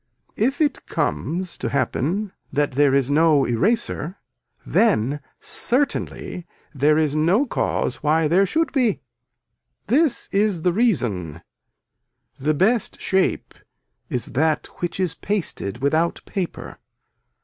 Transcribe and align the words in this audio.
If 0.35 0.61
it 0.61 0.87
comes 0.87 1.59
to 1.59 1.69
happen 1.69 2.31
that 2.51 2.71
there 2.71 2.91
is 2.91 3.11
no 3.11 3.45
eraser 3.45 4.17
then 4.65 5.19
certainly 5.39 6.47
there 6.73 6.97
is 6.97 7.15
no 7.15 7.45
cause 7.45 7.97
why 7.97 8.27
there 8.27 8.47
should 8.47 8.71
be. 8.71 9.01
This 9.85 10.27
is 10.31 10.63
the 10.63 10.73
reason. 10.73 11.43
The 12.39 12.55
best 12.55 12.99
shape 12.99 13.53
is 14.09 14.31
that 14.33 14.65
which 14.79 14.99
is 14.99 15.13
pasted 15.13 15.83
without 15.83 16.21
paper. 16.25 16.79